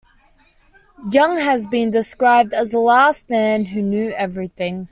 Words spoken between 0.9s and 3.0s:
Young has been described as "The